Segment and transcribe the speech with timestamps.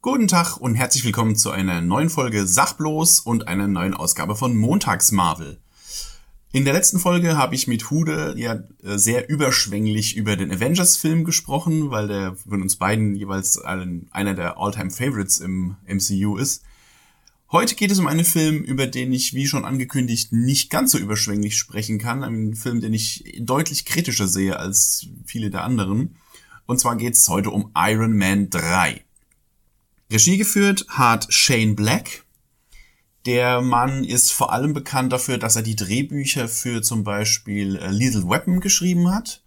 [0.00, 4.56] Guten Tag und herzlich willkommen zu einer neuen Folge Sachblos und einer neuen Ausgabe von
[4.56, 5.58] Montags Marvel.
[6.50, 11.24] In der letzten Folge habe ich mit Hude ja äh, sehr überschwänglich über den Avengers-Film
[11.24, 16.64] gesprochen, weil der von uns beiden jeweils einer der All-Time-Favorites im MCU ist.
[17.52, 20.98] Heute geht es um einen Film, über den ich, wie schon angekündigt, nicht ganz so
[20.98, 22.24] überschwänglich sprechen kann.
[22.24, 26.16] Einen Film, den ich deutlich kritischer sehe als viele der anderen.
[26.66, 29.03] Und zwar geht es heute um Iron Man 3.
[30.10, 32.24] Regie geführt hat Shane Black.
[33.26, 37.90] Der Mann ist vor allem bekannt dafür, dass er die Drehbücher für zum Beispiel äh,
[37.90, 39.42] Lethal Weapon geschrieben hat.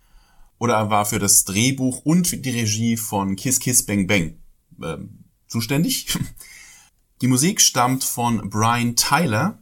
[0.57, 4.39] Oder er war für das Drehbuch und die Regie von Kiss Kiss Bang Bang
[4.81, 4.97] äh,
[5.47, 6.07] zuständig.
[7.21, 9.61] Die Musik stammt von Brian Tyler.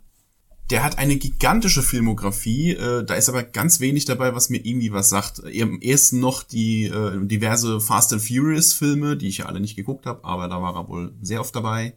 [0.71, 4.91] Der hat eine gigantische Filmografie, äh, da ist aber ganz wenig dabei, was mir irgendwie
[4.91, 5.43] was sagt.
[5.45, 9.75] Am ersten noch die äh, diverse Fast and Furious Filme, die ich ja alle nicht
[9.75, 11.93] geguckt habe, aber da war er wohl sehr oft dabei.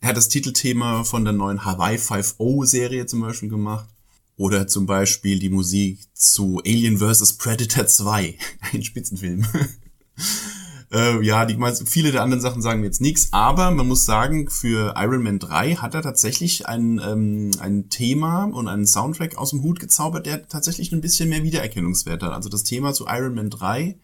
[0.00, 3.88] Er hat das Titelthema von der neuen Hawaii 5.0 Serie zum Beispiel gemacht.
[4.36, 7.32] Oder zum Beispiel die Musik zu Alien vs.
[7.32, 8.38] Predator 2,
[8.72, 9.44] ein Spitzenfilm.
[10.90, 14.48] Äh, ja, die viele der anderen Sachen sagen mir jetzt nichts, aber man muss sagen,
[14.48, 19.50] für Iron Man 3 hat er tatsächlich ein, ähm, ein Thema und einen Soundtrack aus
[19.50, 22.32] dem Hut gezaubert, der tatsächlich ein bisschen mehr Wiedererkennungswert hat.
[22.32, 23.98] Also das Thema zu Iron Man 3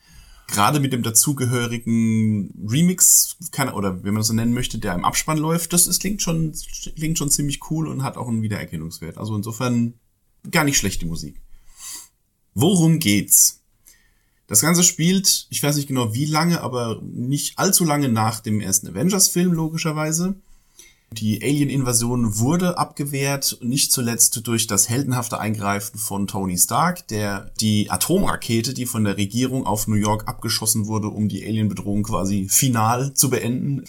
[0.46, 5.04] gerade mit dem dazugehörigen Remix, kann, oder wenn man das so nennen möchte, der im
[5.04, 6.52] Abspann läuft, das ist, klingt schon,
[6.96, 9.18] klingt schon ziemlich cool und hat auch einen Wiedererkennungswert.
[9.18, 9.94] Also insofern
[10.50, 11.40] gar nicht schlechte Musik.
[12.54, 13.63] Worum geht's?
[14.54, 18.60] Das Ganze spielt, ich weiß nicht genau wie lange, aber nicht allzu lange nach dem
[18.60, 20.36] ersten Avengers-Film, logischerweise.
[21.10, 27.90] Die Alien-Invasion wurde abgewehrt, nicht zuletzt durch das heldenhafte Eingreifen von Tony Stark, der die
[27.90, 33.12] Atomrakete, die von der Regierung auf New York abgeschossen wurde, um die Alien-Bedrohung quasi final
[33.12, 33.82] zu beenden,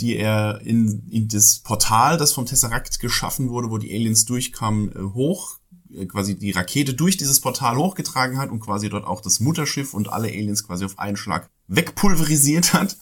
[0.00, 4.92] die er in, in das Portal, das vom Tesseract geschaffen wurde, wo die Aliens durchkamen,
[4.96, 5.58] äh, hoch
[6.08, 10.08] quasi die Rakete durch dieses Portal hochgetragen hat und quasi dort auch das Mutterschiff und
[10.08, 12.96] alle Aliens quasi auf einen Schlag wegpulverisiert hat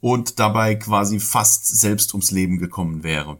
[0.00, 3.38] und dabei quasi fast selbst ums Leben gekommen wäre.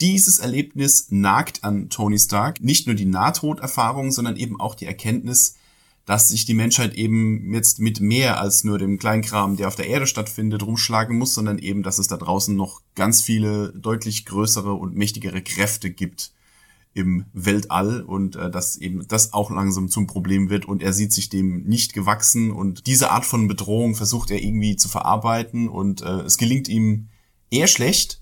[0.00, 5.56] Dieses Erlebnis nagt an Tony Stark nicht nur die Nahtoderfahrung, sondern eben auch die Erkenntnis,
[6.06, 9.88] dass sich die Menschheit eben jetzt mit mehr als nur dem Kleinkram, der auf der
[9.88, 14.72] Erde stattfindet, rumschlagen muss, sondern eben, dass es da draußen noch ganz viele deutlich größere
[14.72, 16.32] und mächtigere Kräfte gibt,
[16.96, 21.12] im Weltall und äh, dass eben das auch langsam zum Problem wird und er sieht
[21.12, 26.00] sich dem nicht gewachsen und diese Art von Bedrohung versucht er irgendwie zu verarbeiten und
[26.00, 27.08] äh, es gelingt ihm
[27.50, 28.20] eher schlecht.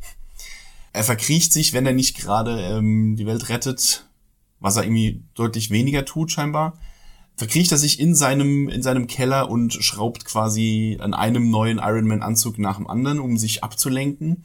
[0.92, 4.08] Er verkriecht sich, wenn er nicht gerade ähm, die Welt rettet,
[4.58, 6.76] was er irgendwie deutlich weniger tut scheinbar.
[7.36, 12.06] Verkriecht er sich in seinem in seinem Keller und schraubt quasi an einem neuen Iron
[12.06, 14.44] Man Anzug nach dem anderen, um sich abzulenken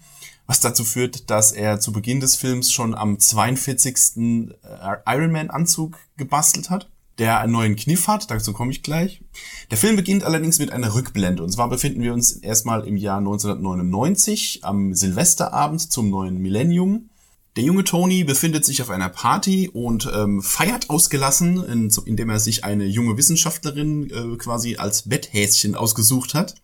[0.49, 4.17] was dazu führt, dass er zu Beginn des Films schon am 42.
[4.17, 6.89] Äh, Iron Man Anzug gebastelt hat,
[7.19, 9.21] der einen neuen Kniff hat, dazu komme ich gleich.
[9.69, 13.19] Der Film beginnt allerdings mit einer Rückblende und zwar befinden wir uns erstmal im Jahr
[13.19, 17.08] 1999 am Silvesterabend zum neuen Millennium.
[17.55, 22.39] Der junge Tony befindet sich auf einer Party und ähm, feiert ausgelassen, in, indem er
[22.39, 26.55] sich eine junge Wissenschaftlerin äh, quasi als Betthäschen ausgesucht hat.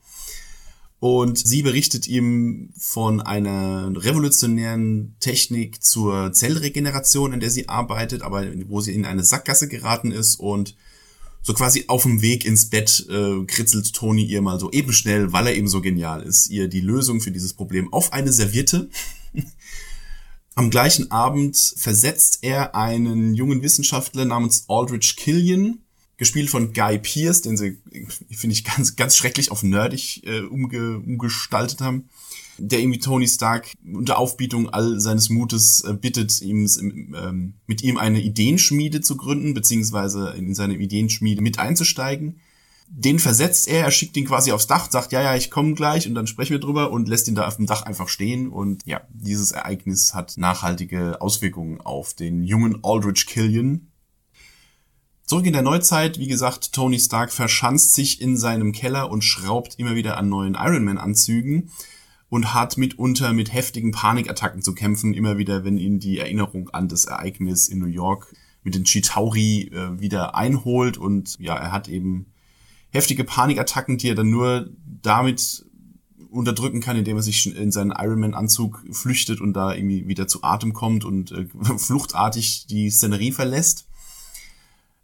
[1.00, 8.46] Und sie berichtet ihm von einer revolutionären Technik zur Zellregeneration, in der sie arbeitet, aber
[8.68, 10.76] wo sie in eine Sackgasse geraten ist und
[11.42, 15.32] so quasi auf dem Weg ins Bett äh, kritzelt Tony ihr mal so eben schnell,
[15.32, 18.90] weil er eben so genial ist, ihr die Lösung für dieses Problem auf eine Serviette.
[20.56, 25.80] Am gleichen Abend versetzt er einen jungen Wissenschaftler namens Aldrich Killian
[26.16, 27.78] gespielt von Guy Pierce, den sie,
[28.32, 32.10] finde ich, ganz, ganz schrecklich auf nerdig äh, umge, umgestaltet haben,
[32.58, 37.98] der irgendwie Tony Stark unter Aufbietung all seines Mutes äh, bittet, ihm ähm, mit ihm
[37.98, 42.40] eine Ideenschmiede zu gründen, beziehungsweise in seine Ideenschmiede mit einzusteigen.
[42.88, 46.08] Den versetzt er, er schickt ihn quasi aufs Dach, sagt, ja, ja, ich komme gleich
[46.08, 48.50] und dann sprechen wir drüber und lässt ihn da auf dem Dach einfach stehen.
[48.50, 53.92] Und ja, dieses Ereignis hat nachhaltige Auswirkungen auf den jungen Aldrich Killian,
[55.26, 59.74] Zurück in der Neuzeit, wie gesagt, Tony Stark verschanzt sich in seinem Keller und schraubt
[59.80, 61.72] immer wieder an neuen Iron Man Anzügen
[62.30, 66.90] und hat mitunter mit heftigen Panikattacken zu kämpfen, immer wieder, wenn ihn die Erinnerung an
[66.90, 71.88] das Ereignis in New York mit den Chitauri äh, wieder einholt und ja, er hat
[71.88, 72.28] eben
[72.96, 74.70] heftige Panikattacken, die er dann nur
[75.02, 75.66] damit
[76.30, 80.28] unterdrücken kann, indem er sich in seinen Iron Man Anzug flüchtet und da irgendwie wieder
[80.28, 81.46] zu Atem kommt und äh,
[81.78, 83.88] fluchtartig die Szenerie verlässt.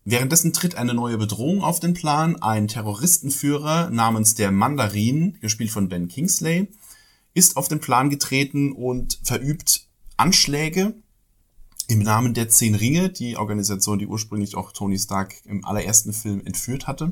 [0.03, 2.41] Währenddessen tritt eine neue Bedrohung auf den Plan.
[2.41, 6.69] Ein Terroristenführer namens der Mandarin, gespielt von Ben Kingsley,
[7.33, 10.95] ist auf den Plan getreten und verübt Anschläge
[11.88, 16.41] im Namen der Zehn Ringe, die Organisation, die ursprünglich auch Tony Stark im allerersten Film
[16.45, 17.11] entführt hatte.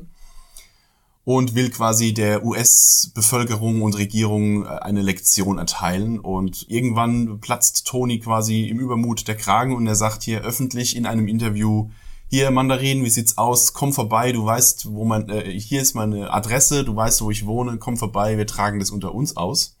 [1.32, 6.18] Und will quasi der US-Bevölkerung und Regierung äh, eine Lektion erteilen.
[6.18, 11.06] Und irgendwann platzt Tony quasi im Übermut der Kragen und er sagt hier öffentlich in
[11.06, 11.88] einem Interview,
[12.28, 13.74] hier Mandarin, wie sieht's aus?
[13.74, 17.46] Komm vorbei, du weißt, wo man, äh, hier ist meine Adresse, du weißt, wo ich
[17.46, 19.76] wohne, komm vorbei, wir tragen das unter uns aus.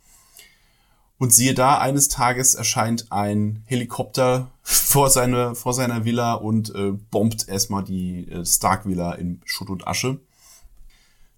[1.18, 6.92] Und siehe da, eines Tages erscheint ein Helikopter vor, seine, vor seiner Villa und äh,
[7.10, 10.20] bombt erstmal die äh, Stark-Villa in Schutt und Asche.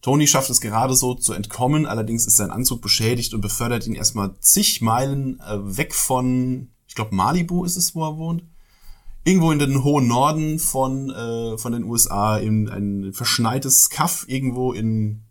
[0.02, 3.94] Tony schafft es gerade so zu entkommen, allerdings ist sein Anzug beschädigt und befördert ihn
[3.94, 8.44] erstmal zig Meilen äh, weg von, ich glaube Malibu ist es, wo er wohnt,
[9.22, 14.72] irgendwo in den hohen Norden von, äh, von den USA in ein verschneites Kaff irgendwo
[14.72, 15.22] in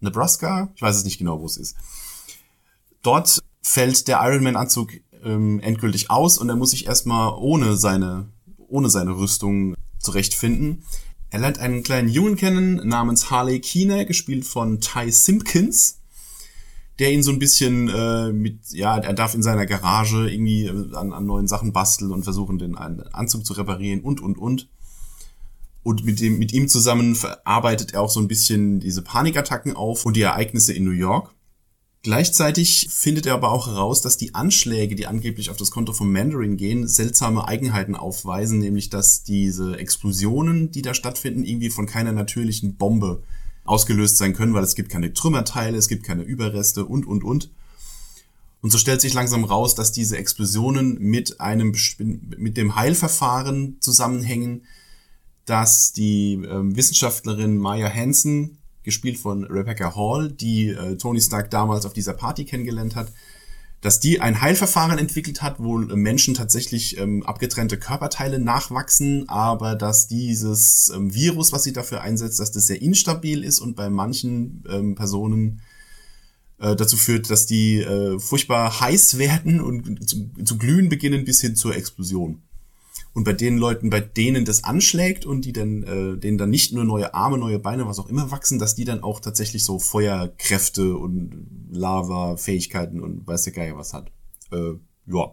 [0.00, 0.72] Nebraska.
[0.74, 1.76] Ich weiß es nicht genau, wo es ist.
[3.02, 8.28] Dort fällt der Ironman-Anzug ähm, endgültig aus und er muss sich erstmal ohne seine,
[8.68, 10.84] ohne seine Rüstung zurechtfinden.
[11.32, 15.98] Er lernt einen kleinen Jungen kennen namens Harley Keener, gespielt von Ty Simpkins
[16.98, 20.94] der ihn so ein bisschen äh, mit, ja, er darf in seiner Garage irgendwie äh,
[20.94, 24.68] an, an neuen Sachen basteln und versuchen, den Anzug zu reparieren und, und, und.
[25.82, 30.06] Und mit, dem, mit ihm zusammen verarbeitet er auch so ein bisschen diese Panikattacken auf
[30.06, 31.34] und die Ereignisse in New York.
[32.04, 36.10] Gleichzeitig findet er aber auch heraus, dass die Anschläge, die angeblich auf das Konto von
[36.10, 42.10] Mandarin gehen, seltsame Eigenheiten aufweisen, nämlich dass diese Explosionen, die da stattfinden, irgendwie von keiner
[42.10, 43.22] natürlichen Bombe
[43.64, 47.50] ausgelöst sein können, weil es gibt keine Trümmerteile, es gibt keine Überreste und, und, und.
[48.62, 54.64] Und so stellt sich langsam raus, dass diese Explosionen mit einem, mit dem Heilverfahren zusammenhängen,
[55.44, 61.86] dass die äh, Wissenschaftlerin Maya Hansen, gespielt von Rebecca Hall, die äh, Tony Stark damals
[61.86, 63.12] auf dieser Party kennengelernt hat,
[63.82, 70.06] dass die ein Heilverfahren entwickelt hat, wo Menschen tatsächlich ähm, abgetrennte Körperteile nachwachsen, aber dass
[70.06, 74.62] dieses ähm, Virus, was sie dafür einsetzt, dass das sehr instabil ist und bei manchen
[74.68, 75.62] ähm, Personen
[76.58, 81.40] äh, dazu führt, dass die äh, furchtbar heiß werden und zu, zu glühen beginnen bis
[81.40, 82.40] hin zur Explosion.
[83.14, 86.72] Und bei den Leuten, bei denen das anschlägt und die dann, äh, denen dann nicht
[86.72, 89.78] nur neue Arme, neue Beine, was auch immer wachsen, dass die dann auch tatsächlich so
[89.78, 94.10] Feuerkräfte und Lava-Fähigkeiten und weiß der Geier was hat.
[94.50, 94.74] Äh,
[95.06, 95.32] ja.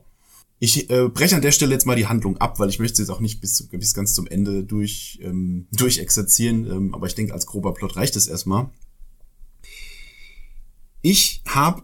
[0.61, 3.09] Ich äh, breche an der Stelle jetzt mal die Handlung ab, weil ich möchte jetzt
[3.09, 7.45] auch nicht bis, bis ganz zum Ende durch, ähm, durchexerzieren, ähm, aber ich denke, als
[7.45, 8.69] grober Plot reicht es erstmal.
[11.01, 11.83] Ich habe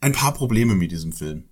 [0.00, 1.44] ein paar Probleme mit diesem Film.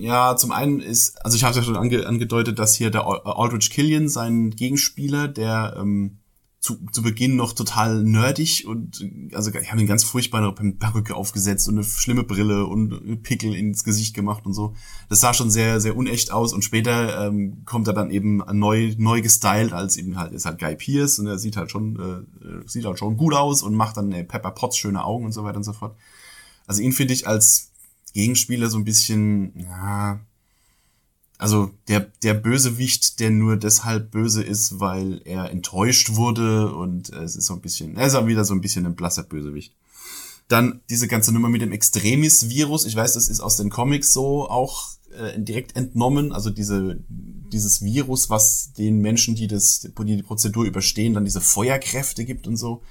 [0.00, 3.70] Ja, zum einen ist, also ich habe ja schon ange, angedeutet, dass hier der Aldrich
[3.70, 6.18] Killian, sein Gegenspieler, der ähm,
[6.60, 11.14] zu, zu Beginn noch total nerdig und also ich habe ihn ganz furchtbar eine Perücke
[11.14, 14.74] aufgesetzt und eine schlimme Brille und Pickel ins Gesicht gemacht und so.
[15.08, 18.94] Das sah schon sehr, sehr unecht aus und später ähm, kommt er dann eben neu,
[18.98, 22.68] neu gestylt als eben halt, ist halt Guy Pierce und er sieht halt schon, äh,
[22.68, 25.44] sieht halt schon gut aus und macht dann äh, Pepper Potts schöne Augen und so
[25.44, 25.96] weiter und so fort.
[26.66, 27.70] Also ihn finde ich als
[28.12, 30.20] Gegenspieler so ein bisschen, ja,
[31.38, 37.36] also der, der Bösewicht, der nur deshalb böse ist, weil er enttäuscht wurde und es
[37.36, 39.74] ist so ein bisschen, er ist auch wieder so ein bisschen ein blasser Bösewicht.
[40.48, 42.86] Dann diese ganze Nummer mit dem Extremis-Virus.
[42.86, 46.32] Ich weiß, das ist aus den Comics so auch äh, direkt entnommen.
[46.32, 51.42] Also diese, dieses Virus, was den Menschen, die das, die, die Prozedur überstehen, dann diese
[51.42, 52.82] Feuerkräfte gibt und so.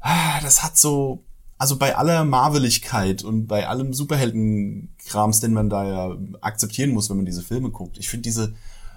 [0.00, 1.22] Ah, das hat so,
[1.58, 7.16] also bei aller Marveligkeit und bei allem Superheldenkrams, den man da ja akzeptieren muss, wenn
[7.16, 7.98] man diese Filme guckt.
[7.98, 8.54] Ich finde diese,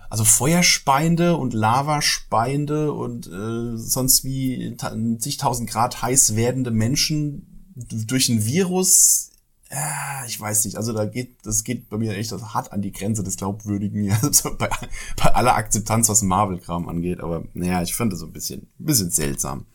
[0.10, 4.77] also Feuerspeiende und Lavaspeiende und äh, sonst wie
[5.18, 9.32] zigtausend Grad heiß werdende Menschen durch ein Virus,
[9.70, 12.91] äh, ich weiß nicht, also da geht, das geht bei mir echt hart an die
[12.91, 14.70] Grenze des Glaubwürdigen, also bei,
[15.18, 18.86] bei aller Akzeptanz, was Marvel-Kram angeht, aber naja, ich fand das so ein bisschen, ein
[18.86, 19.65] bisschen seltsam.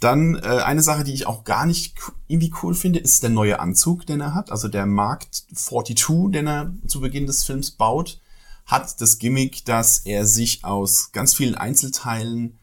[0.00, 1.94] Dann äh, eine Sache, die ich auch gar nicht
[2.28, 4.50] irgendwie cool finde, ist der neue Anzug, den er hat.
[4.50, 8.20] Also der Mark 42, den er zu Beginn des Films baut,
[8.66, 12.58] hat das Gimmick, dass er sich aus ganz vielen Einzelteilen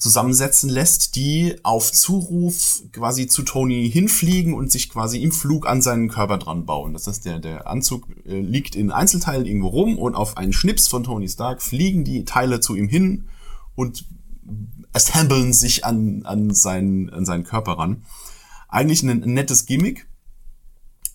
[0.00, 5.82] zusammensetzen lässt, die auf Zuruf quasi zu Tony hinfliegen und sich quasi im Flug an
[5.82, 6.94] seinen Körper dran bauen.
[6.94, 10.88] Das heißt, der, der Anzug äh, liegt in Einzelteilen irgendwo rum und auf einen Schnips
[10.88, 13.26] von Tony Stark fliegen die Teile zu ihm hin
[13.74, 14.06] und
[14.92, 18.04] assemblen sich an, an, seinen, an seinen Körper ran.
[18.68, 20.06] Eigentlich ein, ein nettes Gimmick.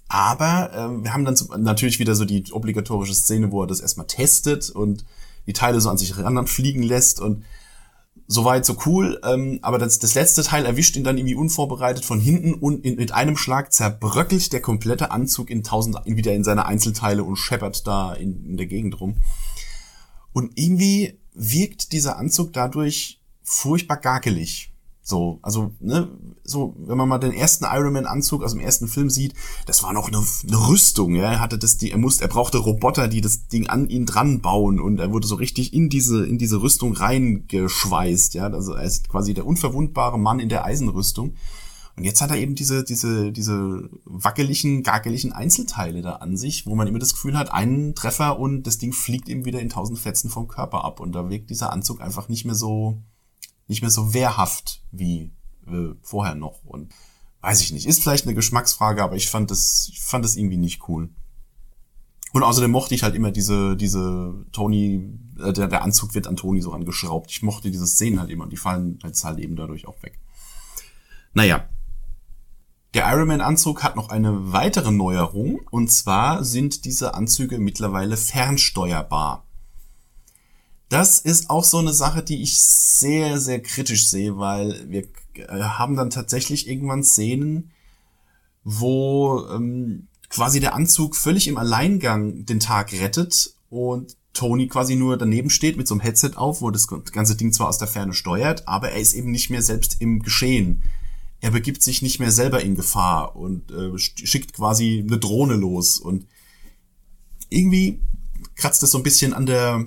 [0.07, 3.79] Aber ähm, wir haben dann zum, natürlich wieder so die obligatorische Szene, wo er das
[3.79, 5.05] erstmal testet und
[5.47, 7.43] die Teile so an sich fliegen lässt und
[8.27, 9.19] soweit so cool.
[9.23, 12.95] Ähm, aber das, das letzte Teil erwischt ihn dann irgendwie unvorbereitet von hinten und in,
[12.95, 17.85] mit einem Schlag zerbröckelt der komplette Anzug in tausend wieder in seine Einzelteile und scheppert
[17.87, 19.17] da in, in der Gegend rum.
[20.33, 24.73] Und irgendwie wirkt dieser Anzug dadurch furchtbar gakelig.
[25.07, 26.09] So, also, ne,
[26.43, 29.35] so, wenn man mal den ersten Iron Man Anzug aus dem ersten Film sieht,
[29.67, 32.57] das war noch eine, eine Rüstung, ja, er hatte das, die, er musste, er brauchte
[32.57, 36.25] Roboter, die das Ding an ihn dran bauen und er wurde so richtig in diese,
[36.25, 41.35] in diese Rüstung reingeschweißt, ja, also er ist quasi der unverwundbare Mann in der Eisenrüstung.
[41.97, 46.75] Und jetzt hat er eben diese, diese, diese wackeligen, gageligen Einzelteile da an sich, wo
[46.75, 49.99] man immer das Gefühl hat, einen Treffer und das Ding fliegt ihm wieder in tausend
[49.99, 53.03] Fetzen vom Körper ab und da wirkt dieser Anzug einfach nicht mehr so,
[53.67, 55.31] nicht mehr so wehrhaft wie
[55.67, 56.63] äh, vorher noch.
[56.63, 56.93] Und
[57.41, 60.57] weiß ich nicht, ist vielleicht eine Geschmacksfrage, aber ich fand das, ich fand das irgendwie
[60.57, 61.09] nicht cool.
[62.33, 66.35] Und außerdem mochte ich halt immer diese, diese Tony, äh, der, der Anzug wird an
[66.35, 67.31] Tony so angeschraubt.
[67.31, 70.19] Ich mochte diese Szenen halt immer, die fallen jetzt halt eben dadurch auch weg.
[71.33, 71.69] Naja.
[72.93, 78.15] Der Iron Man Anzug hat noch eine weitere Neuerung, und zwar sind diese Anzüge mittlerweile
[78.15, 79.45] fernsteuerbar.
[80.89, 85.61] Das ist auch so eine Sache, die ich sehr, sehr kritisch sehe, weil wir äh,
[85.61, 87.71] haben dann tatsächlich irgendwann Szenen,
[88.63, 95.17] wo ähm, quasi der Anzug völlig im Alleingang den Tag rettet und Tony quasi nur
[95.17, 98.13] daneben steht mit so einem Headset auf, wo das ganze Ding zwar aus der Ferne
[98.13, 100.83] steuert, aber er ist eben nicht mehr selbst im Geschehen.
[101.41, 105.99] Er begibt sich nicht mehr selber in Gefahr und äh, schickt quasi eine Drohne los
[105.99, 106.27] und
[107.49, 108.01] irgendwie
[108.55, 109.85] kratzt das so ein bisschen an der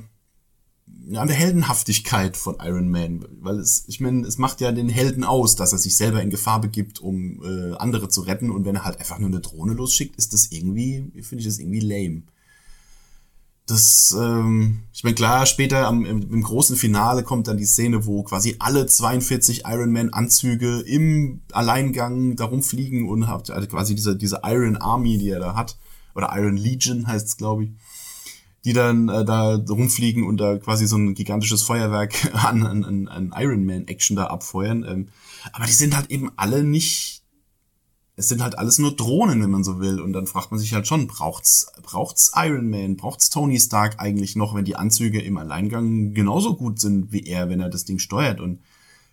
[1.15, 5.25] an der Heldenhaftigkeit von Iron Man, weil es, ich meine, es macht ja den Helden
[5.25, 8.77] aus, dass er sich selber in Gefahr begibt, um äh, andere zu retten und wenn
[8.77, 12.23] er halt einfach nur eine Drohne losschickt, ist das irgendwie, finde ich das irgendwie lame.
[13.67, 18.07] Das, ähm, ich meine, klar, später am, im, im, großen Finale kommt dann die Szene,
[18.07, 23.95] wo quasi alle 42 Iron Man Anzüge im Alleingang darum fliegen und habt also quasi
[23.95, 25.79] diese, diese Iron Army, die er da hat,
[26.15, 27.71] oder Iron Legion heißt es, glaube ich
[28.65, 33.35] die dann äh, da rumfliegen und da quasi so ein gigantisches Feuerwerk an, an, an
[33.37, 34.85] Iron Man Action da abfeuern.
[34.85, 35.09] Ähm,
[35.53, 37.23] aber die sind halt eben alle nicht,
[38.17, 40.01] es sind halt alles nur Drohnen, wenn man so will.
[40.01, 44.35] Und dann fragt man sich halt schon, braucht's, braucht's Iron Man, braucht's Tony Stark eigentlich
[44.35, 47.99] noch, wenn die Anzüge im Alleingang genauso gut sind wie er, wenn er das Ding
[47.99, 48.61] steuert und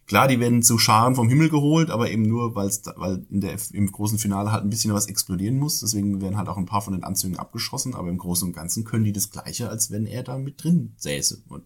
[0.08, 3.42] Klar, die werden zu Scharen vom Himmel geholt, aber eben nur, weil's da, weil in
[3.42, 5.80] der, im großen Finale halt ein bisschen was explodieren muss.
[5.80, 8.84] Deswegen werden halt auch ein paar von den Anzügen abgeschossen, aber im Großen und Ganzen
[8.84, 11.42] können die das Gleiche, als wenn er da mit drin säße.
[11.50, 11.64] Und,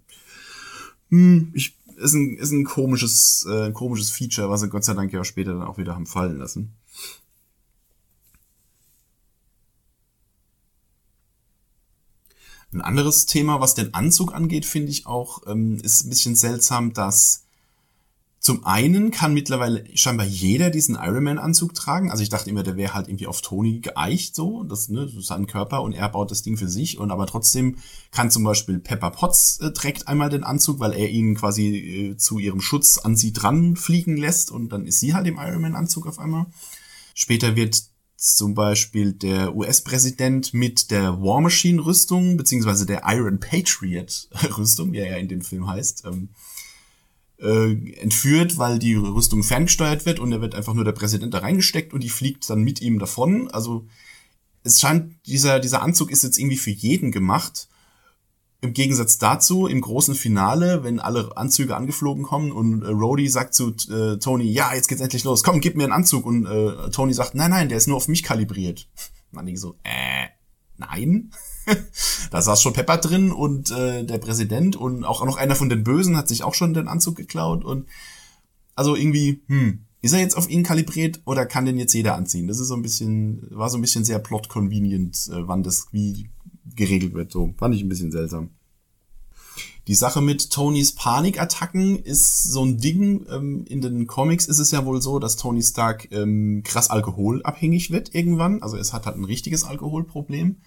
[1.09, 5.11] hm, ich, ist ein, ist ein komisches, äh, komisches Feature, was sie Gott sei Dank
[5.11, 6.73] ja später dann auch wieder haben fallen lassen.
[12.71, 16.93] Ein anderes Thema, was den Anzug angeht, finde ich auch, ähm, ist ein bisschen seltsam,
[16.93, 17.45] dass
[18.39, 22.09] zum einen kann mittlerweile scheinbar jeder diesen Ironman-Anzug tragen.
[22.09, 25.27] Also ich dachte immer, der wäre halt irgendwie auf Tony geeicht so, das, ne, ist
[25.27, 26.99] sein Körper und er baut das Ding für sich.
[26.99, 27.77] Und aber trotzdem
[28.11, 32.17] kann zum Beispiel Pepper Potts äh, trägt einmal den Anzug, weil er ihn quasi äh,
[32.17, 36.07] zu ihrem Schutz an sie dran fliegen lässt und dann ist sie halt im Ironman-Anzug
[36.07, 36.45] auf einmal.
[37.13, 37.83] Später wird
[38.15, 45.17] zum Beispiel der US-Präsident mit der War Machine-Rüstung, beziehungsweise der Iron Patriot-Rüstung, wie er ja
[45.17, 46.29] in dem Film heißt, ähm,
[47.41, 51.39] äh, entführt, weil die Rüstung ferngesteuert wird und er wird einfach nur der Präsident da
[51.39, 53.49] reingesteckt und die fliegt dann mit ihm davon.
[53.51, 53.85] Also
[54.63, 57.67] es scheint, dieser, dieser Anzug ist jetzt irgendwie für jeden gemacht.
[58.61, 63.53] Im Gegensatz dazu, im großen Finale, wenn alle Anzüge angeflogen kommen und äh, Rhodey sagt
[63.53, 66.25] zu äh, Tony, ja, jetzt geht's endlich los, komm, gib mir einen Anzug.
[66.25, 68.89] Und äh, Tony sagt, nein, nein, der ist nur auf mich kalibriert.
[69.31, 70.27] Man denkt so, äh,
[70.77, 71.31] nein.
[72.31, 75.83] da saß schon Pepper drin und äh, der Präsident und auch noch einer von den
[75.83, 77.87] Bösen hat sich auch schon den Anzug geklaut und
[78.75, 82.47] also irgendwie, hm, ist er jetzt auf ihn kalibriert oder kann den jetzt jeder anziehen?
[82.47, 86.29] Das ist so ein bisschen, war so ein bisschen sehr plot-convenient, äh, wann das wie
[86.75, 87.31] geregelt wird.
[87.31, 88.51] So, fand ich ein bisschen seltsam.
[89.87, 93.25] Die Sache mit Tonys Panikattacken ist so ein Ding.
[93.29, 97.91] Ähm, in den Comics ist es ja wohl so, dass Tony Stark ähm, krass alkoholabhängig
[97.91, 98.61] wird irgendwann.
[98.61, 100.57] Also es hat halt ein richtiges Alkoholproblem.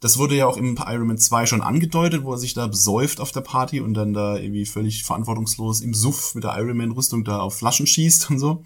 [0.00, 3.20] Das wurde ja auch im Iron Man 2 schon angedeutet, wo er sich da besäuft
[3.20, 6.92] auf der Party und dann da irgendwie völlig verantwortungslos im Suff mit der Iron Man
[6.92, 8.64] Rüstung da auf Flaschen schießt und so.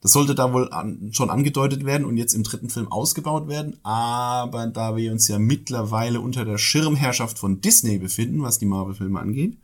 [0.00, 3.78] Das sollte da wohl an, schon angedeutet werden und jetzt im dritten Film ausgebaut werden.
[3.82, 9.18] Aber da wir uns ja mittlerweile unter der Schirmherrschaft von Disney befinden, was die Marvel-Filme
[9.18, 9.58] angeht,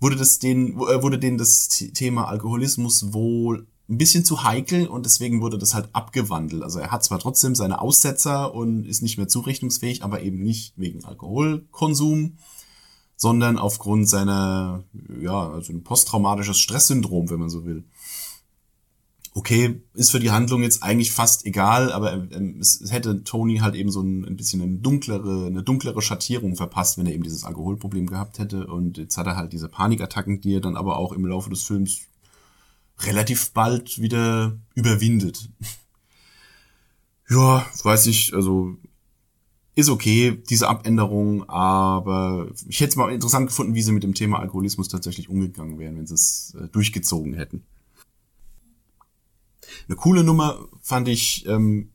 [0.00, 5.04] wurde das den, äh, wurde denen das Thema Alkoholismus wohl ein bisschen zu heikel und
[5.04, 6.62] deswegen wurde das halt abgewandelt.
[6.62, 10.72] Also er hat zwar trotzdem seine Aussetzer und ist nicht mehr zurechnungsfähig, aber eben nicht
[10.76, 12.38] wegen Alkoholkonsum,
[13.16, 14.84] sondern aufgrund seiner,
[15.20, 17.84] ja, also ein posttraumatisches Stresssyndrom, wenn man so will.
[19.36, 22.28] Okay, ist für die Handlung jetzt eigentlich fast egal, aber
[22.60, 26.54] es, es hätte Tony halt eben so ein, ein bisschen eine dunklere, eine dunklere Schattierung
[26.54, 28.68] verpasst, wenn er eben dieses Alkoholproblem gehabt hätte.
[28.68, 31.64] Und jetzt hat er halt diese Panikattacken, die er dann aber auch im Laufe des
[31.64, 32.02] Films
[33.00, 35.50] relativ bald wieder überwindet.
[37.28, 38.76] ja, weiß ich, also
[39.74, 44.14] ist okay, diese Abänderung, aber ich hätte es mal interessant gefunden, wie sie mit dem
[44.14, 47.64] Thema Alkoholismus tatsächlich umgegangen wären, wenn sie es äh, durchgezogen hätten.
[49.88, 51.90] Eine coole Nummer fand ich ähm,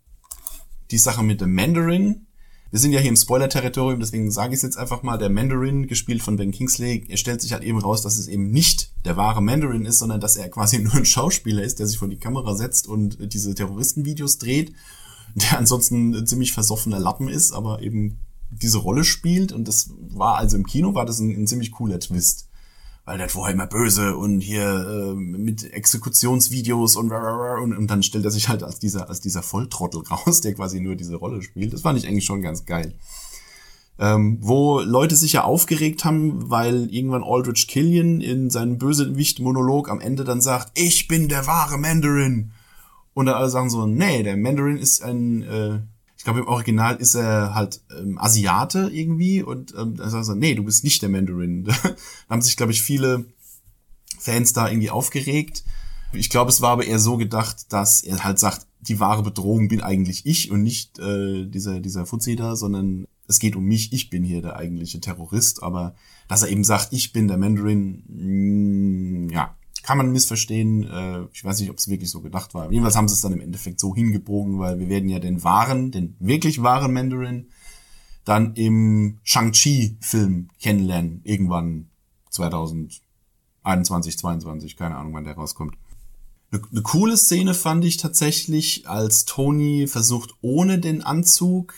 [0.91, 2.27] die Sache mit dem Mandarin.
[2.71, 5.17] Wir sind ja hier im Spoiler-Territorium, deswegen sage ich es jetzt einfach mal.
[5.17, 8.51] Der Mandarin, gespielt von Ben Kingsley, er stellt sich halt eben raus, dass es eben
[8.51, 11.97] nicht der wahre Mandarin ist, sondern dass er quasi nur ein Schauspieler ist, der sich
[11.97, 14.73] vor die Kamera setzt und diese Terroristenvideos dreht,
[15.33, 18.19] der ansonsten ein ziemlich versoffener Lappen ist, aber eben
[18.51, 19.51] diese Rolle spielt.
[19.51, 22.48] Und das war also im Kino, war das ein, ein ziemlich cooler Twist
[23.09, 28.23] weil der vorher immer böse und hier äh, mit Exekutionsvideos und, und und dann stellt
[28.23, 31.73] er sich halt als dieser als dieser Volltrottel raus, der quasi nur diese Rolle spielt.
[31.73, 32.93] Das fand ich eigentlich schon ganz geil.
[33.97, 40.01] Ähm, wo Leute sich ja aufgeregt haben, weil irgendwann Aldrich Killian in seinem Bösewicht-Monolog am
[40.01, 42.51] Ende dann sagt, ich bin der wahre Mandarin.
[43.15, 45.79] Und dann alle sagen so, nee, der Mandarin ist ein äh,
[46.19, 50.35] ich glaube, im Original ist er halt ähm, Asiate irgendwie und ähm, da sagt er,
[50.35, 51.63] nee, du bist nicht der Mandarin.
[51.63, 51.75] da
[52.29, 53.23] haben sich, glaube ich, viele
[54.19, 55.63] Fans da irgendwie aufgeregt.
[56.11, 59.69] Ich glaube, es war aber eher so gedacht, dass er halt sagt, die wahre Bedrohung
[59.69, 63.93] bin eigentlich ich und nicht äh, dieser, dieser Fuzzi da, sondern es geht um mich,
[63.93, 65.95] ich bin hier der eigentliche Terrorist, aber
[66.27, 70.83] dass er eben sagt, ich bin der Mandarin, mh, mm, ja, kann man missverstehen.
[70.83, 72.71] Äh, ich weiß nicht, ob es wirklich so gedacht war.
[72.71, 75.91] Jedenfalls haben sie es dann im Endeffekt so hingebogen, weil wir werden ja den wahren,
[75.91, 77.47] den wirklich wahren Mandarin
[78.25, 81.21] dann im Shang-Chi-Film kennenlernen.
[81.23, 81.89] Irgendwann
[82.29, 85.75] 2021, 22, keine Ahnung, wann der rauskommt.
[86.51, 91.73] Eine, eine coole Szene fand ich tatsächlich, als Tony versucht, ohne den Anzug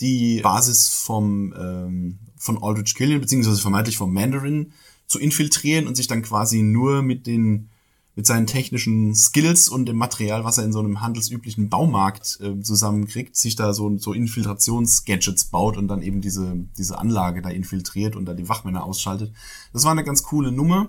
[0.00, 4.72] die Basis vom ähm, von Aldrich Killian, beziehungsweise vermeintlich vom Mandarin
[5.06, 7.70] zu infiltrieren und sich dann quasi nur mit den
[8.16, 12.60] mit seinen technischen Skills und dem Material, was er in so einem handelsüblichen Baumarkt äh,
[12.60, 18.14] zusammenkriegt, sich da so, so Infiltrationsgadgets baut und dann eben diese, diese Anlage da infiltriert
[18.14, 19.32] und da die Wachmänner ausschaltet.
[19.72, 20.88] Das war eine ganz coole Nummer.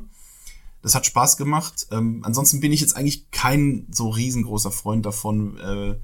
[0.84, 1.88] Das hat Spaß gemacht.
[1.92, 5.96] Ähm, ansonsten bin ich jetzt eigentlich kein so riesengroßer Freund davon, äh,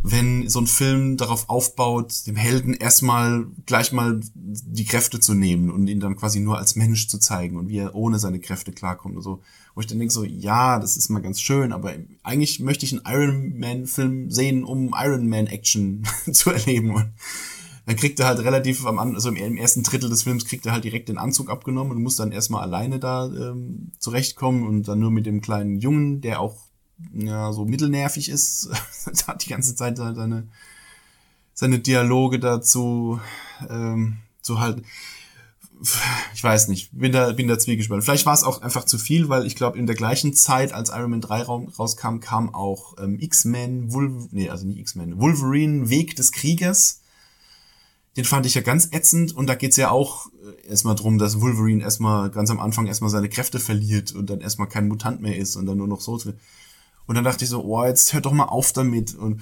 [0.00, 5.70] wenn so ein Film darauf aufbaut, dem Helden erstmal gleich mal die Kräfte zu nehmen
[5.70, 8.72] und ihn dann quasi nur als Mensch zu zeigen und wie er ohne seine Kräfte
[8.72, 9.42] klarkommt und so.
[9.74, 12.92] Wo ich dann denke so, ja, das ist mal ganz schön, aber eigentlich möchte ich
[12.92, 16.94] einen Iron Man Film sehen, um Iron Man Action zu erleben.
[16.94, 17.10] Und
[17.86, 20.84] dann kriegt er halt relativ am also im ersten Drittel des Films kriegt er halt
[20.84, 25.10] direkt den Anzug abgenommen und muss dann erstmal alleine da ähm, zurechtkommen und dann nur
[25.10, 26.67] mit dem kleinen Jungen, der auch
[27.14, 28.70] ja, so mittelnervig ist,
[29.26, 30.48] hat die ganze Zeit seine,
[31.54, 33.20] seine Dialoge dazu
[33.68, 34.84] ähm, zu halten.
[36.34, 38.02] Ich weiß nicht, bin da, bin da zwiegespannt.
[38.02, 40.90] Vielleicht war es auch einfach zu viel, weil ich glaube, in der gleichen Zeit, als
[40.90, 43.88] Iron Man 3 rauskam, kam auch ähm, X-Men,
[44.32, 47.02] nee, also nicht X-Men, Wolverine, Weg des Kriegers.
[48.16, 51.40] Den fand ich ja ganz ätzend und da geht's ja auch äh, erstmal drum, dass
[51.40, 55.36] Wolverine erstmal ganz am Anfang erstmal seine Kräfte verliert und dann erstmal kein Mutant mehr
[55.36, 56.18] ist und dann nur noch so
[57.08, 59.14] und dann dachte ich so, oh, jetzt hört doch mal auf damit.
[59.14, 59.40] Und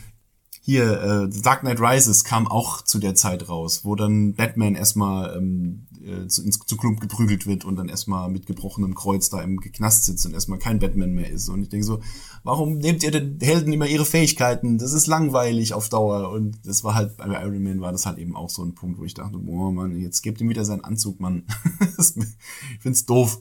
[0.62, 4.76] hier, äh, The Dark Knight Rises kam auch zu der Zeit raus, wo dann Batman
[4.76, 9.30] erstmal ähm, äh, zu, ins, zu Klump geprügelt wird und dann erstmal mit gebrochenem Kreuz
[9.30, 11.48] da im Knast sitzt und erstmal kein Batman mehr ist.
[11.48, 12.00] Und ich denke so,
[12.44, 14.78] warum nehmt ihr den Helden immer ihre Fähigkeiten?
[14.78, 16.30] Das ist langweilig auf Dauer.
[16.30, 19.00] Und das war halt, bei Iron Man war das halt eben auch so ein Punkt,
[19.00, 21.44] wo ich dachte, boah, Mann, jetzt gebt ihm wieder seinen Anzug, Mann.
[21.98, 23.40] ich find's doof.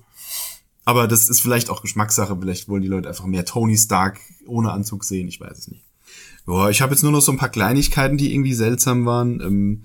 [0.86, 2.38] Aber das ist vielleicht auch Geschmackssache.
[2.39, 5.28] Vielleicht wollen die Leute einfach mehr Tony Stark ohne Anzug sehen.
[5.28, 5.84] Ich weiß es nicht.
[6.45, 9.41] Boah, ich habe jetzt nur noch so ein paar Kleinigkeiten, die irgendwie seltsam waren.
[9.41, 9.82] Ähm,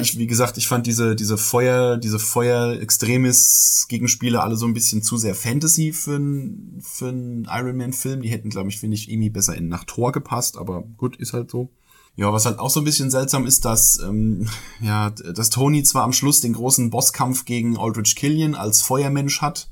[0.00, 5.18] ich, wie gesagt, ich fand diese, diese Feuer, diese Feuer-Extremis-Gegenspiele alle so ein bisschen zu
[5.18, 8.22] sehr Fantasy für, ein, für einen Iron Man-Film.
[8.22, 11.34] Die hätten, glaube ich, finde ich, irgendwie besser in nach Tor gepasst, aber gut, ist
[11.34, 11.68] halt so.
[12.16, 14.48] Ja, was halt auch so ein bisschen seltsam ist, dass, ähm,
[14.80, 19.68] ja, dass Tony zwar am Schluss den großen Bosskampf gegen Aldrich Killian als Feuermensch hat,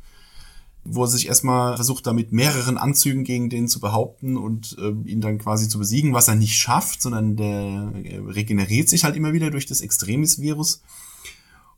[0.84, 5.08] wo er sich erstmal versucht, da mit mehreren Anzügen gegen den zu behaupten und äh,
[5.08, 7.92] ihn dann quasi zu besiegen, was er nicht schafft, sondern der
[8.28, 10.82] regeneriert sich halt immer wieder durch das Extremis-Virus.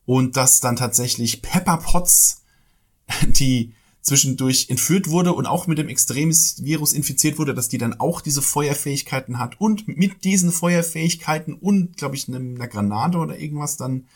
[0.04, 2.42] Und dass dann tatsächlich Pepper Potts
[3.26, 8.20] die zwischendurch entführt wurde und auch mit dem Extremis-Virus infiziert wurde, dass die dann auch
[8.20, 14.06] diese Feuerfähigkeiten hat und mit diesen Feuerfähigkeiten und, glaube ich, einer Granate oder irgendwas dann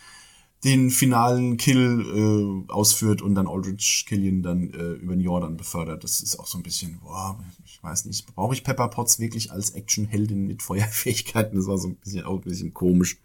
[0.65, 6.03] den finalen Kill äh, ausführt und dann Aldrich Killian dann äh, über den Jordan befördert.
[6.03, 9.53] Das ist auch so ein bisschen, boah, ich weiß nicht, brauche ich Pepper Potts wirklich
[9.53, 11.57] als Actionheldin mit Feuerfähigkeiten?
[11.57, 13.19] Das war so ein bisschen auch ein bisschen komisch.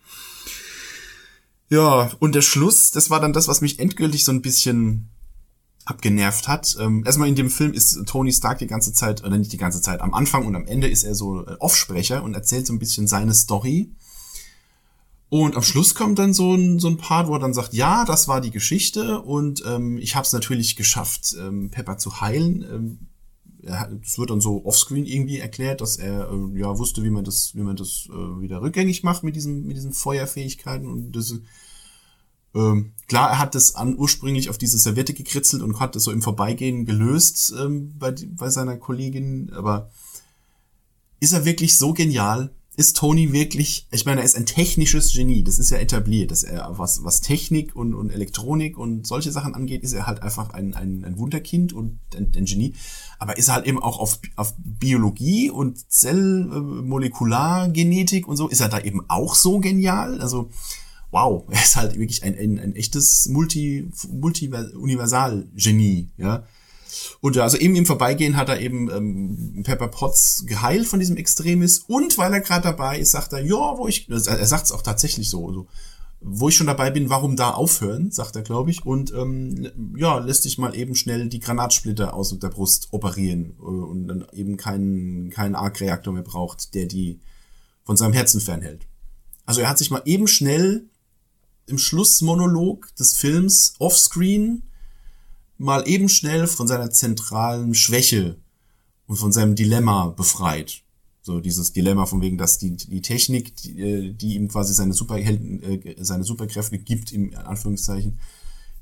[1.70, 5.10] Ja, und der Schluss, das war dann das, was mich endgültig so ein bisschen
[5.86, 6.76] abgenervt hat.
[6.80, 9.82] Ähm, erstmal in dem Film ist Tony Stark die ganze Zeit, oder nicht die ganze
[9.82, 12.80] Zeit, am Anfang und am Ende ist er so äh, Offsprecher und erzählt so ein
[12.80, 13.92] bisschen seine Story.
[15.32, 18.04] Und am Schluss kommt dann so ein, so ein Part, wo er dann sagt, ja,
[18.04, 22.66] das war die Geschichte und ähm, ich habe es natürlich geschafft, ähm, Pepper zu heilen.
[22.70, 23.00] Ähm,
[24.04, 27.56] es wird dann so offscreen irgendwie erklärt, dass er äh, ja wusste, wie man das,
[27.56, 31.34] wie man das äh, wieder rückgängig macht mit diesen, mit diesen Feuerfähigkeiten und das,
[32.54, 36.12] ähm, klar, er hat das an ursprünglich auf diese Serviette gekritzelt und hat das so
[36.12, 39.92] im Vorbeigehen gelöst ähm, bei, bei seiner Kollegin, aber
[41.22, 42.54] ist er wirklich so genial?
[42.78, 46.44] Ist Tony wirklich, ich meine, er ist ein technisches Genie, das ist ja etabliert, dass
[46.44, 50.52] er, was, was Technik und, und Elektronik und solche Sachen angeht, ist er halt einfach
[50.52, 52.74] ein, ein, ein Wunderkind und ein, ein Genie.
[53.20, 58.70] Aber ist er halt eben auch auf, auf Biologie und Zellmolekulargenetik und so, ist er
[58.70, 60.22] da eben auch so genial?
[60.22, 60.50] Also,
[61.12, 66.46] wow, er ist halt wirklich ein, ein, ein echtes Multi, Multi-Universal-Genie, ja.
[67.20, 71.18] Und ja, also eben im Vorbeigehen hat er eben ähm, Pepper Potts geheilt von diesem
[71.18, 74.72] Extremis und weil er gerade dabei ist, sagt er, ja, wo ich, er sagt es
[74.72, 75.68] auch tatsächlich so, so,
[76.22, 80.20] wo ich schon dabei bin, warum da aufhören, sagt er, glaube ich, und ähm, ja,
[80.20, 84.56] lässt sich mal eben schnell die Granatsplitter aus der Brust operieren äh, und dann eben
[84.58, 87.20] keinen keinen Arc-Reaktor mehr braucht, der die
[87.84, 88.88] von seinem Herzen fernhält.
[89.46, 90.86] Also er hat sich mal eben schnell
[91.66, 94.64] im Schlussmonolog des Films offscreen
[95.62, 98.38] mal eben schnell von seiner zentralen Schwäche
[99.06, 100.84] und von seinem Dilemma befreit.
[101.22, 104.94] So dieses Dilemma von wegen, dass die, die Technik, die, äh, die ihm quasi seine
[104.94, 108.18] Superhelden, äh, seine Superkräfte gibt, im Anführungszeichen,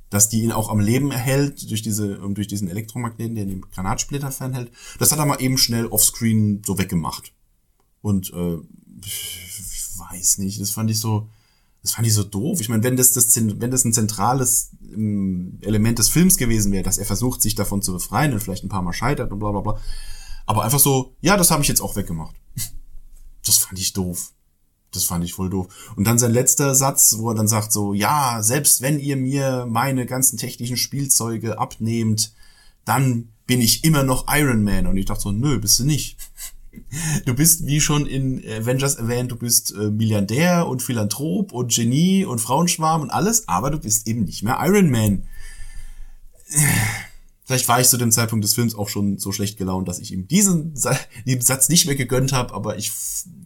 [0.09, 4.31] dass die ihn auch am Leben erhält durch diese, durch diesen Elektromagneten, der den Granatsplitter
[4.31, 4.71] fernhält.
[4.99, 7.33] Das hat er mal eben schnell offscreen so weggemacht.
[8.01, 8.57] Und äh,
[9.05, 11.27] ich weiß nicht, das fand ich so,
[11.89, 12.61] das fand ich so doof.
[12.61, 16.83] Ich meine, wenn das, das, wenn das ein zentrales ähm, Element des Films gewesen wäre,
[16.83, 19.49] dass er versucht, sich davon zu befreien und vielleicht ein paar Mal scheitert und bla
[19.49, 19.79] bla bla.
[20.45, 22.35] Aber einfach so, ja, das habe ich jetzt auch weggemacht.
[23.45, 24.33] Das fand ich doof.
[24.91, 25.93] Das fand ich voll doof.
[25.95, 29.65] Und dann sein letzter Satz, wo er dann sagt so, ja, selbst wenn ihr mir
[29.67, 32.33] meine ganzen technischen Spielzeuge abnehmt,
[32.85, 34.85] dann bin ich immer noch Iron Man.
[34.85, 36.17] Und ich dachte so, nö, bist du nicht.
[37.25, 42.25] Du bist, wie schon in Avengers erwähnt, du bist äh, Milliardär und Philanthrop und Genie
[42.25, 45.23] und Frauenschwarm und alles, aber du bist eben nicht mehr Iron Man.
[47.45, 50.11] Vielleicht war ich zu dem Zeitpunkt des Films auch schon so schlecht gelaunt, dass ich
[50.11, 50.75] ihm diesen,
[51.25, 52.91] diesen Satz nicht mehr gegönnt habe, aber ich,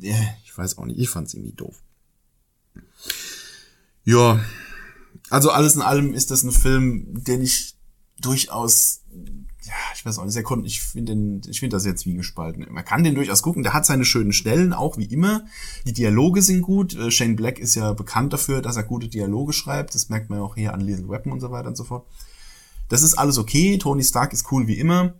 [0.01, 1.81] ich weiß auch nicht, ich fand es irgendwie doof.
[4.03, 4.43] Ja,
[5.29, 7.75] also alles in allem ist das ein Film, den ich
[8.19, 9.01] durchaus
[9.65, 12.65] ja, ich weiß auch nicht, konnte, ich finde ich finde das jetzt wie gespalten.
[12.69, 15.45] Man kann den durchaus gucken, der hat seine schönen Stellen, auch wie immer.
[15.85, 16.93] Die Dialoge sind gut.
[16.95, 19.95] Äh, Shane Black ist ja bekannt dafür, dass er gute Dialoge schreibt.
[19.95, 22.05] Das merkt man ja auch hier an Lethal Weapon und so weiter und so fort.
[22.89, 23.77] Das ist alles okay.
[23.77, 25.13] Tony Stark ist cool wie immer.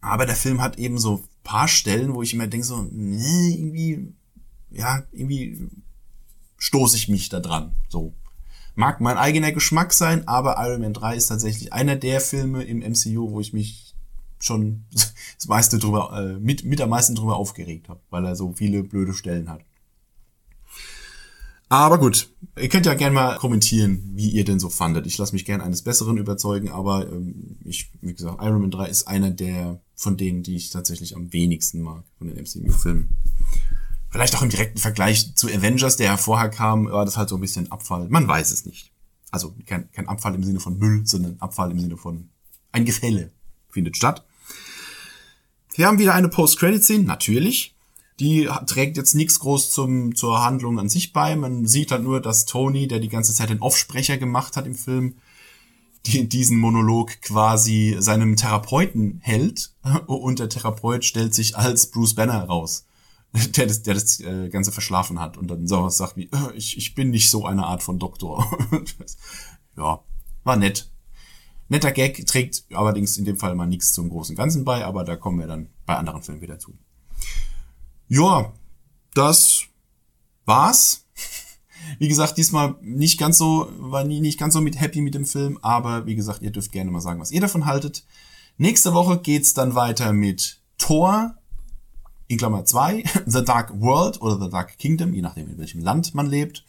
[0.00, 4.14] Aber der Film hat eben so paar Stellen, wo ich immer denke so, nee, irgendwie,
[4.70, 5.68] ja, irgendwie
[6.58, 7.74] stoße ich mich da dran.
[7.88, 8.14] So.
[8.74, 12.78] Mag mein eigener Geschmack sein, aber Iron Man 3 ist tatsächlich einer der Filme im
[12.78, 13.94] MCU, wo ich mich
[14.38, 18.52] schon das meiste drüber, äh, mit, mit am meisten drüber aufgeregt habe, weil er so
[18.52, 19.60] viele blöde Stellen hat.
[21.68, 22.28] Aber gut,
[22.60, 25.06] ihr könnt ja gerne mal kommentieren, wie ihr denn so fandet.
[25.06, 28.88] Ich lasse mich gerne eines Besseren überzeugen, aber ähm, ich, wie gesagt, Iron Man 3
[28.88, 33.08] ist einer der von denen, die ich tatsächlich am wenigsten mag von den MCU-Filmen.
[34.12, 37.36] Vielleicht auch im direkten Vergleich zu Avengers, der ja vorher kam, war das halt so
[37.36, 38.08] ein bisschen Abfall.
[38.10, 38.92] Man weiß es nicht.
[39.30, 42.28] Also kein, kein Abfall im Sinne von Müll, sondern Abfall im Sinne von
[42.72, 43.32] ein Gefälle
[43.70, 44.22] findet statt.
[45.74, 47.74] Wir haben wieder eine Post-Credit-Scene, natürlich.
[48.20, 51.34] Die trägt jetzt nichts groß zum, zur Handlung an sich bei.
[51.34, 54.74] Man sieht halt nur, dass Tony, der die ganze Zeit den Offsprecher gemacht hat im
[54.74, 55.16] Film,
[56.04, 59.72] die, diesen Monolog quasi seinem Therapeuten hält.
[60.06, 62.84] Und der Therapeut stellt sich als Bruce Banner raus.
[63.56, 66.76] der das, der das äh, Ganze verschlafen hat und dann sowas sagt wie, äh, ich,
[66.76, 68.46] ich bin nicht so eine Art von Doktor.
[69.76, 70.00] ja,
[70.44, 70.90] war nett.
[71.68, 75.16] Netter Gag, trägt allerdings in dem Fall mal nichts zum großen Ganzen bei, aber da
[75.16, 76.76] kommen wir dann bei anderen Filmen wieder zu.
[78.08, 78.52] Ja,
[79.14, 79.62] das
[80.44, 81.06] war's.
[81.98, 85.24] Wie gesagt, diesmal nicht ganz so, war nie nicht ganz so mit happy mit dem
[85.24, 88.04] Film, aber wie gesagt, ihr dürft gerne mal sagen, was ihr davon haltet.
[88.56, 91.34] Nächste Woche geht's dann weiter mit Thor,
[92.32, 96.14] in Klammer 2, The Dark World oder The Dark Kingdom, je nachdem in welchem Land
[96.14, 96.64] man lebt.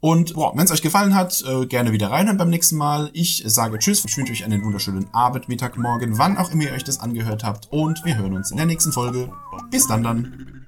[0.00, 3.10] Und wenn es euch gefallen hat, äh, gerne wieder reinhören beim nächsten Mal.
[3.12, 6.72] Ich sage Tschüss, ich wünsche euch einen wunderschönen Abend, Mittag, Morgen, wann auch immer ihr
[6.72, 7.68] euch das angehört habt.
[7.70, 9.32] Und wir hören uns in der nächsten Folge.
[9.70, 10.61] Bis dann dann.